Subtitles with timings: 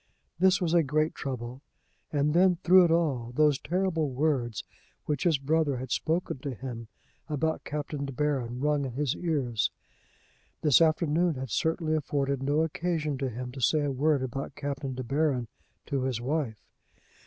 [0.39, 1.61] This was a great trouble.
[2.11, 4.63] And then, through it all, those terrible words
[5.05, 6.87] which his brother had spoken to him
[7.29, 9.69] about Captain De Baron rung in his ears.
[10.63, 14.95] This afternoon had certainly afforded no occasion to him to say a word about Captain
[14.95, 15.47] De Baron
[15.85, 16.65] to his wife.